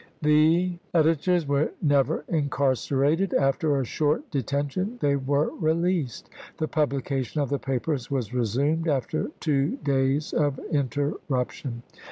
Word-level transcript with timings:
THE 0.23 0.79
CLEVELAND 0.93 1.21
CONVENTION 1.21 1.41
49 1.45 1.45
editors 1.45 1.47
were 1.47 1.71
never 1.79 2.25
incarcerated; 2.27 3.33
after 3.35 3.79
a 3.79 3.85
short 3.85 4.31
de 4.31 4.39
chap.ii. 4.41 4.43
tention, 4.43 4.97
they 4.99 5.15
were 5.15 5.51
released. 5.59 6.27
The 6.57 6.67
publication 6.67 7.39
of 7.39 7.49
the 7.51 7.59
papers 7.59 8.09
was 8.09 8.33
resumed 8.33 8.87
after 8.87 9.29
two 9.39 9.77
days 9.83 10.33
of 10.33 10.57
interruption. 10.71 11.83